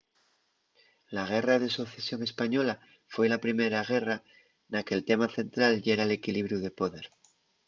la 1.15 1.23
guerra 1.31 1.55
de 1.63 1.69
socesión 1.79 2.19
española 2.29 2.73
foi 3.13 3.27
la 3.29 3.43
primera 3.45 3.81
guerra 3.91 4.17
na 4.71 4.79
que’l 4.85 5.05
tema 5.09 5.27
central 5.37 5.73
yera 5.85 6.05
l’equilibriu 6.09 6.59
de 6.65 6.75
poder 6.79 7.05